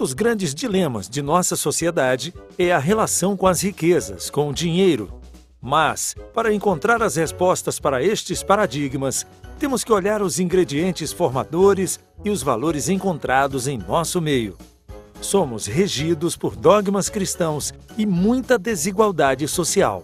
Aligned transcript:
dos 0.00 0.14
grandes 0.14 0.54
dilemas 0.54 1.10
de 1.10 1.20
nossa 1.20 1.54
sociedade 1.54 2.32
é 2.58 2.72
a 2.72 2.78
relação 2.78 3.36
com 3.36 3.46
as 3.46 3.60
riquezas, 3.60 4.30
com 4.30 4.48
o 4.48 4.52
dinheiro. 4.52 5.12
Mas, 5.60 6.14
para 6.32 6.54
encontrar 6.54 7.02
as 7.02 7.16
respostas 7.16 7.78
para 7.78 8.02
estes 8.02 8.42
paradigmas, 8.42 9.26
temos 9.58 9.84
que 9.84 9.92
olhar 9.92 10.22
os 10.22 10.40
ingredientes 10.40 11.12
formadores 11.12 12.00
e 12.24 12.30
os 12.30 12.42
valores 12.42 12.88
encontrados 12.88 13.68
em 13.68 13.76
nosso 13.76 14.22
meio. 14.22 14.56
Somos 15.20 15.66
regidos 15.66 16.34
por 16.34 16.56
dogmas 16.56 17.10
cristãos 17.10 17.74
e 17.98 18.06
muita 18.06 18.58
desigualdade 18.58 19.46
social. 19.46 20.02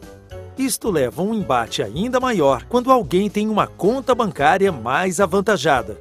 Isto 0.58 0.90
leva 0.90 1.22
a 1.22 1.24
um 1.24 1.32
embate 1.32 1.82
ainda 1.82 2.20
maior 2.20 2.64
quando 2.64 2.92
alguém 2.92 3.30
tem 3.30 3.48
uma 3.48 3.66
conta 3.66 4.14
bancária 4.14 4.70
mais 4.70 5.20
avantajada. 5.20 5.98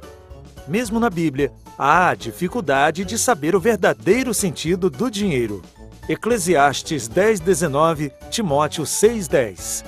Mesmo 0.68 0.98
na 0.98 1.08
Bíblia, 1.08 1.52
há 1.78 2.08
a 2.08 2.14
dificuldade 2.14 3.04
de 3.04 3.16
saber 3.16 3.54
o 3.54 3.60
verdadeiro 3.60 4.34
sentido 4.34 4.90
do 4.90 5.08
dinheiro. 5.08 5.62
Eclesiastes 6.08 7.08
10:19, 7.08 8.10
Timóteo 8.30 8.84
6:10. 8.84 9.84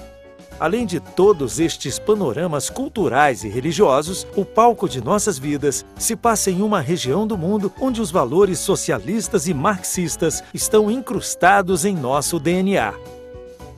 Além 0.60 0.84
de 0.86 0.98
todos 0.98 1.60
estes 1.60 1.98
panoramas 1.98 2.68
culturais 2.68 3.44
e 3.44 3.48
religiosos, 3.48 4.26
o 4.36 4.44
palco 4.44 4.88
de 4.88 5.02
nossas 5.02 5.38
vidas 5.38 5.84
se 5.96 6.16
passa 6.16 6.50
em 6.50 6.62
uma 6.62 6.80
região 6.80 7.26
do 7.26 7.38
mundo 7.38 7.72
onde 7.80 8.00
os 8.00 8.10
valores 8.10 8.58
socialistas 8.58 9.46
e 9.46 9.54
marxistas 9.54 10.42
estão 10.52 10.90
incrustados 10.90 11.84
em 11.84 11.94
nosso 11.94 12.40
DNA. 12.40 12.92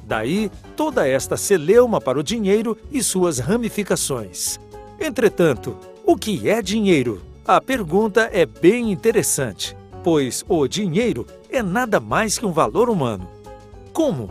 Daí 0.04 0.50
toda 0.74 1.06
esta 1.06 1.36
celeuma 1.36 2.00
para 2.00 2.18
o 2.18 2.22
dinheiro 2.22 2.76
e 2.90 3.02
suas 3.02 3.38
ramificações. 3.38 4.58
Entretanto, 4.98 5.76
o 6.10 6.16
que 6.16 6.48
é 6.48 6.60
dinheiro? 6.60 7.22
A 7.46 7.60
pergunta 7.60 8.28
é 8.32 8.44
bem 8.44 8.90
interessante, 8.90 9.76
pois 10.02 10.44
o 10.48 10.66
dinheiro 10.66 11.24
é 11.48 11.62
nada 11.62 12.00
mais 12.00 12.36
que 12.36 12.44
um 12.44 12.50
valor 12.50 12.90
humano. 12.90 13.28
Como? 13.92 14.28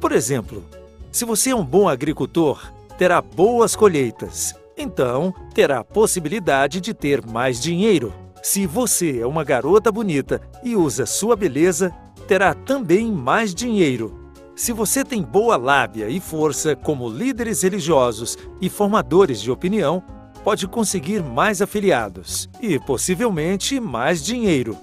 Por 0.00 0.12
exemplo, 0.12 0.62
se 1.10 1.24
você 1.24 1.50
é 1.50 1.56
um 1.56 1.64
bom 1.64 1.88
agricultor, 1.88 2.70
terá 2.96 3.20
boas 3.20 3.74
colheitas, 3.74 4.54
então 4.76 5.34
terá 5.52 5.80
a 5.80 5.84
possibilidade 5.84 6.80
de 6.80 6.94
ter 6.94 7.26
mais 7.26 7.60
dinheiro. 7.60 8.14
Se 8.40 8.64
você 8.64 9.18
é 9.18 9.26
uma 9.26 9.42
garota 9.42 9.90
bonita 9.90 10.40
e 10.62 10.76
usa 10.76 11.04
sua 11.04 11.34
beleza, 11.34 11.92
terá 12.28 12.54
também 12.54 13.10
mais 13.10 13.52
dinheiro. 13.52 14.30
Se 14.54 14.70
você 14.70 15.04
tem 15.04 15.20
boa 15.20 15.56
lábia 15.56 16.08
e 16.08 16.20
força 16.20 16.76
como 16.76 17.08
líderes 17.08 17.62
religiosos 17.62 18.38
e 18.60 18.68
formadores 18.68 19.40
de 19.40 19.50
opinião, 19.50 20.00
pode 20.44 20.66
conseguir 20.66 21.22
mais 21.22 21.60
afiliados 21.60 22.48
e, 22.60 22.78
possivelmente, 22.78 23.78
mais 23.80 24.24
dinheiro. 24.24 24.76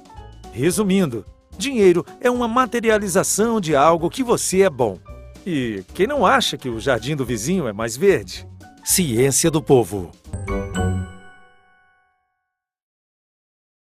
Resumindo, 0.51 1.25
dinheiro 1.57 2.05
é 2.21 2.29
uma 2.29 2.47
materialização 2.47 3.59
de 3.59 3.75
algo 3.75 4.09
que 4.09 4.23
você 4.23 4.61
é 4.61 4.69
bom. 4.69 4.97
E 5.45 5.83
quem 5.93 6.07
não 6.07 6.25
acha 6.25 6.57
que 6.57 6.69
o 6.69 6.79
jardim 6.79 7.15
do 7.15 7.25
vizinho 7.25 7.67
é 7.67 7.73
mais 7.73 7.95
verde? 7.95 8.47
Ciência 8.83 9.51
do 9.51 9.61
povo. 9.61 10.11